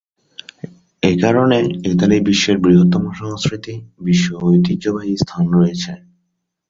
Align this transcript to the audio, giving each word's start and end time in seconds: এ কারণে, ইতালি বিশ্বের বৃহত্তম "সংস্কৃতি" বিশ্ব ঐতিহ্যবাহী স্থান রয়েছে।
এ 1.03 1.11
কারণে, 1.23 1.57
ইতালি 1.85 2.17
বিশ্বের 2.27 2.57
বৃহত্তম 2.63 3.03
"সংস্কৃতি" 3.19 3.73
বিশ্ব 4.05 4.27
ঐতিহ্যবাহী 4.45 5.13
স্থান 5.23 5.43
রয়েছে। 5.55 5.91